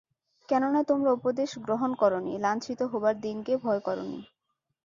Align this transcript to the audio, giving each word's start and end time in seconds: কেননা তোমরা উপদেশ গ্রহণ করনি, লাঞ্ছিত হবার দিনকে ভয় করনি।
কেননা 0.49 0.81
তোমরা 0.83 1.09
উপদেশ 1.11 1.49
গ্রহণ 1.59 1.91
করনি, 1.95 2.33
লাঞ্ছিত 2.39 2.79
হবার 2.91 3.15
দিনকে 3.21 3.53
ভয় 3.57 3.81
করনি। 3.83 4.19